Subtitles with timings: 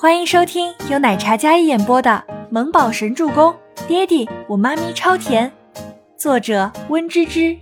[0.00, 3.52] 欢迎收听由奶茶嘉一演播的《萌宝神助攻》，
[3.88, 5.52] 爹地我妈咪超甜，
[6.16, 7.58] 作者温芝芝。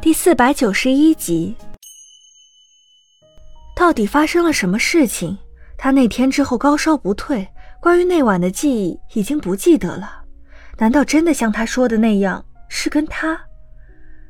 [0.00, 1.56] 第四百九十一集。
[3.74, 5.36] 到底发生了什么事情？
[5.76, 7.48] 他那天之后高烧不退，
[7.80, 10.22] 关于那晚的记忆已经不记得了。
[10.78, 13.36] 难道真的像他说的那样，是跟他？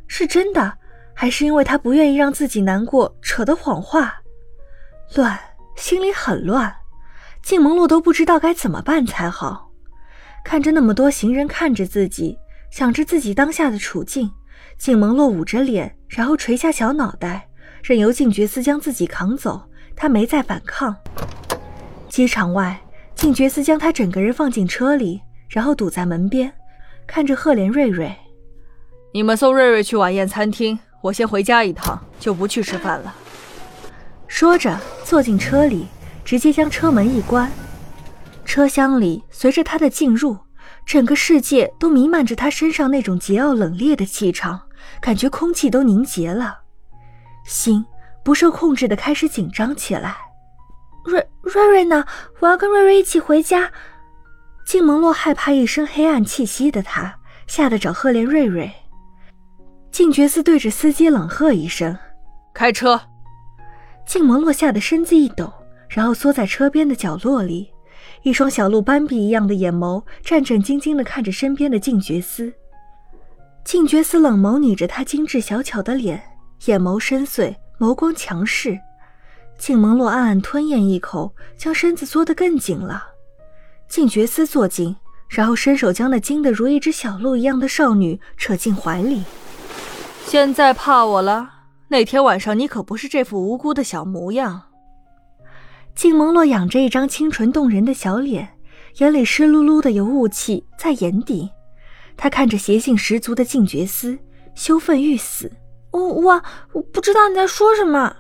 [0.09, 0.79] 是真的，
[1.13, 4.23] 还是因为他不愿意让自己难过，扯的谎话？
[5.17, 5.39] 乱，
[5.77, 6.75] 心里很乱。
[7.43, 9.71] 静萌洛都不知道该怎么办才好。
[10.45, 12.39] 看着那么多行人看着自己，
[12.71, 14.31] 想着自己当下的处境，
[14.79, 17.49] 静萌洛捂着脸，然后垂下小脑袋，
[17.83, 19.63] 任由静觉司将自己扛走。
[19.95, 20.95] 他没再反抗。
[22.09, 22.81] 机场外，
[23.15, 26.53] 静觉司将他整个人放进车里，然后堵在门边，
[27.07, 28.15] 看着赫连瑞瑞。
[29.15, 33.15] 你们送瑞瑞去晚宴餐厅，我先回家一趟，就不去吃饭了。
[34.29, 35.87] 说着，坐进车里，
[36.25, 37.49] 直接将车门一关。
[38.45, 40.37] 车厢里随着他的进入，
[40.85, 44.61] 整个世界都弥漫着他身上那种桀骜冷冽的气场，
[45.01, 46.59] 感觉空气都凝结了，
[47.45, 47.87] 心
[48.25, 50.17] 不受控制的开始紧张起来。
[51.05, 52.05] 瑞瑞瑞呢？
[52.41, 53.71] 我要跟瑞瑞一起回家。
[54.67, 57.17] 静萌洛害怕一身黑暗气息的他，
[57.47, 58.73] 吓得找赫连瑞瑞。
[59.93, 61.97] 静觉寺对着司机冷喝一声
[62.53, 63.01] ：“开车。”
[64.07, 65.53] 静萌落下的身子一抖，
[65.89, 67.69] 然后缩在车边的角落里，
[68.23, 72.53] 一双小鹿斑比一样的眼眸战战兢兢地看着身边的静觉司。
[73.65, 76.23] 静觉司冷眸睨着他精致小巧的脸，
[76.67, 78.79] 眼眸深邃，眸光强势。
[79.59, 83.05] 静萌洛暗暗吞咽一口，将身子缩得更紧了。
[83.89, 84.95] 静觉司坐近，
[85.29, 89.25] 然后伸手将那惊得如一只小鹿一样的少女扯进怀里。
[90.27, 91.56] 现在怕我了？
[91.89, 94.61] 那天晚上你可不是这副无辜的小模样。
[95.95, 98.49] 静萌洛仰着一张清纯动人的小脸，
[98.99, 101.49] 眼里湿漉漉的有雾气在眼底。
[102.17, 104.19] 他看着邪性十足的静觉司，
[104.55, 105.51] 羞愤欲死。
[105.93, 108.15] 我我我不知道你在说什么。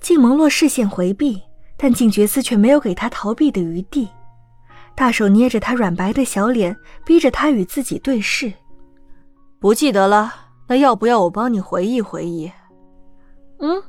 [0.00, 1.40] 静萌洛视线回避，
[1.76, 4.08] 但静觉司却没有给他逃避的余地，
[4.94, 6.76] 大手捏着他软白的小脸，
[7.06, 8.52] 逼着他与自己对视。
[9.60, 10.49] 不记得了。
[10.70, 12.48] 那要不要我帮你回忆回忆？
[13.58, 13.82] 嗯，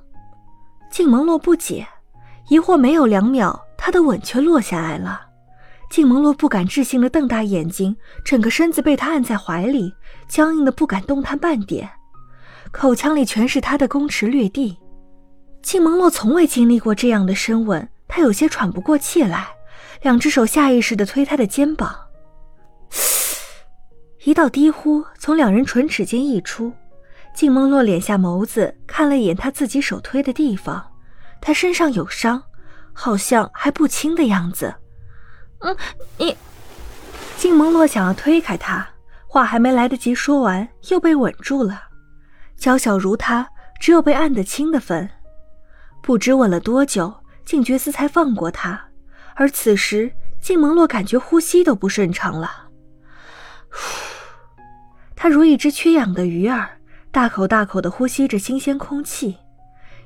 [0.90, 1.88] 静萌洛不解，
[2.50, 5.22] 疑惑没有两秒，他的吻却落下来了。
[5.92, 9.94] 静萌洛不敢置信的瞪大眼睛，整个身子被他按在怀里，
[10.28, 11.88] 僵硬的不敢动弹半点，
[12.72, 14.76] 口腔里全是他的攻池掠地。
[15.62, 19.50] 静萌洛从未经历过这样的深吻，他有些喘不过气来，
[20.02, 21.96] 两只手下意识的推他的肩膀。
[24.24, 26.72] 一道低呼从两人唇齿间溢出，
[27.34, 30.92] 静梦洛敛下眸子看了一眼他自己手推的地方，
[31.42, 32.44] 他身上有伤，
[32.94, 34.76] 好像还不轻的样子。
[35.60, 35.76] 嗯，
[36.18, 36.38] 你……
[37.36, 38.88] 静梦洛想要推开他，
[39.26, 41.82] 话还没来得及说完，又被稳住了。
[42.56, 43.50] 娇小如他，
[43.80, 45.10] 只有被按得轻的份。
[46.04, 47.12] 不知吻了多久，
[47.44, 48.80] 静觉司才放过他，
[49.34, 52.68] 而此时静梦洛感觉呼吸都不顺畅了。
[55.22, 56.68] 他如一只缺氧的鱼儿，
[57.12, 59.38] 大口大口地呼吸着新鲜空气，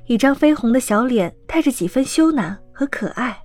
[0.04, 3.38] 一张绯红的小脸带着几分羞赧和可爱，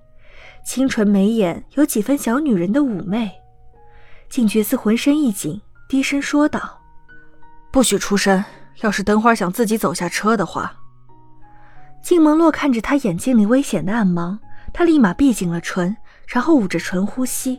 [0.66, 3.32] 清纯眉眼有几分小女人的妩媚。
[4.28, 6.78] 静觉寺浑身一紧，低声说道
[7.72, 8.44] ：“不许出声，
[8.82, 10.74] 要是等会儿想自己走下车的话。”
[12.04, 14.38] 静萌洛看着他眼睛里危险的暗芒，
[14.74, 15.96] 他立马闭紧了唇，
[16.26, 17.58] 然后捂着唇呼吸。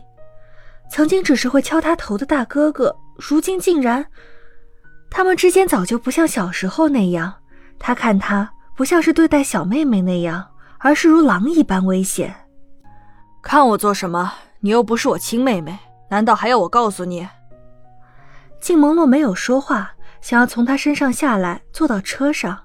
[0.90, 2.94] 曾经只是会敲他头的大哥哥。
[3.16, 4.04] 如今竟然，
[5.10, 7.32] 他们之间早就不像小时候那样。
[7.78, 10.44] 他看他不像是对待小妹妹那样，
[10.78, 12.34] 而是如狼一般危险。
[13.42, 14.32] 看我做什么？
[14.60, 15.78] 你又不是我亲妹妹，
[16.08, 17.28] 难道还要我告诉你？
[18.60, 22.58] 静萌洛没有说话，想要从他身上下来，坐到车上，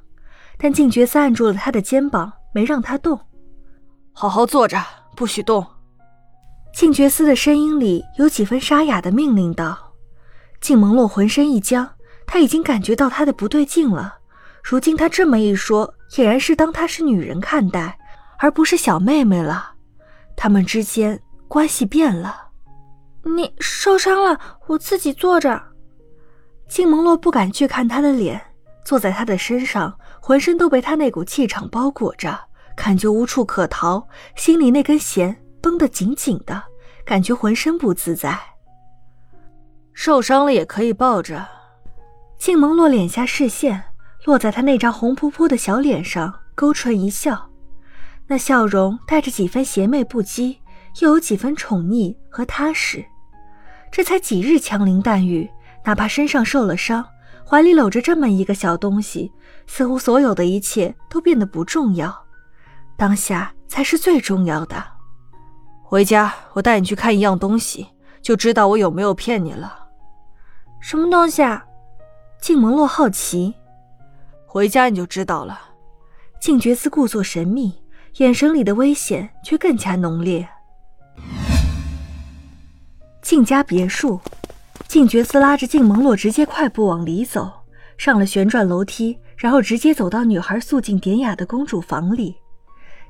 [0.57, 3.19] 但静觉寺按住了他的肩膀，没让他动。
[4.13, 4.81] 好好坐着，
[5.16, 5.66] 不许动。
[6.80, 9.96] 静觉寺的声音里有几分沙哑的命令道。
[10.62, 11.86] 静萌洛浑身一僵，
[12.26, 14.20] 他已经感觉到他的不对劲了。
[14.64, 18.00] 如今他这么一说，俨然是当她是女人看待，
[18.38, 19.74] 而不是小妹妹了。
[20.38, 22.48] 他们之间关系变了。
[23.26, 25.62] 你受伤了，我自己坐着。
[26.70, 28.42] 静萌洛不敢去看他的脸，
[28.86, 32.40] 坐在他的身上，浑身都被他那股气场包裹着，
[32.74, 36.63] 感觉无处可逃，心里那根弦绷得紧紧的，
[37.06, 38.39] 感觉浑身不自在。
[39.94, 41.47] 受伤了也可以抱着。
[42.38, 43.83] 静萌洛敛下视线，
[44.23, 47.50] 落在他那张红扑扑的小脸上，勾唇一笑。
[48.27, 50.57] 那笑容带着几分邪魅不羁，
[51.01, 53.03] 又有几分宠溺和踏实。
[53.91, 55.50] 这才几日枪林弹雨，
[55.83, 57.06] 哪怕身上受了伤，
[57.45, 59.31] 怀里搂着这么一个小东西，
[59.67, 62.25] 似乎所有的一切都变得不重要，
[62.95, 64.99] 当下才是最重要的。
[65.89, 67.88] 回家，我带你去看一样东西，
[68.21, 69.88] 就知道我有没有骗你了。
[70.80, 71.65] 什么东西啊？
[72.39, 73.56] 静蒙洛好奇。
[74.45, 75.59] 回家你就知道了。
[76.39, 77.74] 静觉寺故作神秘，
[78.18, 80.47] 眼神里的危险却更加浓烈。
[83.24, 84.21] 静家别墅，
[84.88, 87.51] 静觉寺拉着静蒙洛直接快步往里走，
[87.97, 92.35] 上了旋转楼梯，然后直接走到女孩素净典雅的公主房里。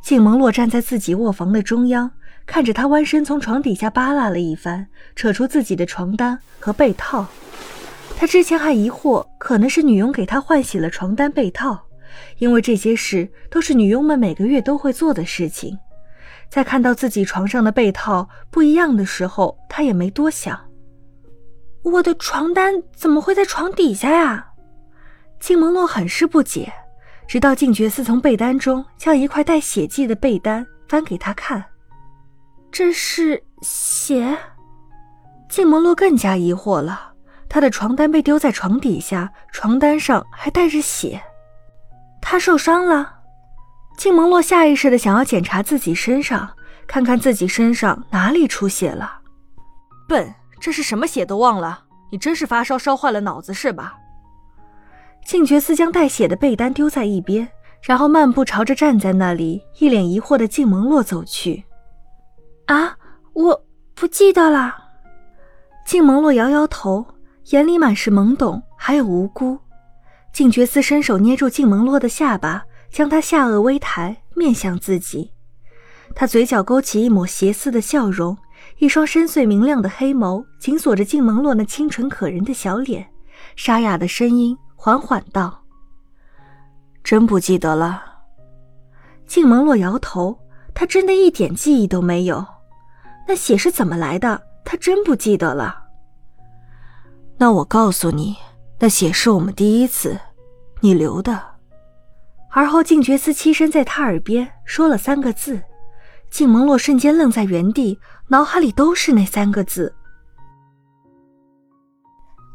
[0.02, 2.10] 静蒙洛站在自己卧房的中央，
[2.50, 7.28] 看着他弯身从床底下扒拉了一番，扯出自己的床单和被套。
[8.18, 11.80] 他之前还疑惑，可能是女佣给他换洗了床单被套，
[12.40, 15.78] 因为这些事都是女佣们每个月都会做的事情。
[16.50, 20.60] 在看到自己床上的被套不一样的时候，他也没多想。
[21.84, 24.48] 我的床单怎么会在床底下呀？
[25.40, 26.74] 静蒙洛很是不解，
[27.28, 31.64] 直到静觉寺从被单中将一块带血迹的被单翻给他看，
[32.72, 34.38] 这是血。
[35.50, 37.14] 静蒙洛更加疑惑了，
[37.50, 41.22] 他的床单被丢在床底下，床单上还带着血，
[42.22, 43.16] 他受伤了。
[43.98, 46.50] 静蒙洛下意识的想要检查自己身上，
[46.88, 49.20] 看看自己身上哪里出血了。
[50.08, 51.86] 笨，这是什么血都忘了？
[52.12, 53.98] 你真是发烧烧坏了脑子是吧？
[55.26, 57.48] 静觉寺将带血的被单丢在一边，
[57.82, 61.66] 然后漫步朝着站在那里一脸疑惑的静蒙洛走去。
[62.70, 62.96] 啊，
[63.34, 64.76] 我不记得了。
[65.86, 67.04] 静蒙洛摇摇头，
[67.46, 69.58] 眼里满是懵懂，还有无辜。
[70.32, 72.64] 静觉斯伸手捏住静蒙洛的下巴。
[72.92, 75.32] 将她下颚微抬，面向自己，
[76.16, 78.36] 他嘴角勾起一抹邪肆的笑容，
[78.80, 83.08] 一双深邃明亮的黑眸紧锁着静蒙洛那清纯可人的小脸，
[83.56, 85.64] 沙哑的声音缓缓道
[87.06, 88.04] ：“真不记得了。”
[89.28, 90.36] 静蒙洛摇头，
[90.74, 92.44] 他真的一点记忆都没有。
[93.30, 94.42] 那血是怎么来的？
[94.66, 95.84] 他真不记得了。
[97.38, 98.36] 那我告诉你，
[98.80, 100.18] 那血是我们第一次
[100.80, 101.40] 你留的。
[102.50, 105.62] 而后，静觉寺栖身在他耳边说了三个字，
[106.32, 108.00] 静蒙洛瞬间愣在原地，
[108.30, 109.94] 脑海里都是那三个字。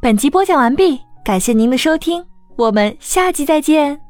[0.02, 4.03] 本集播讲完毕，感谢您的收听，我们下集再见。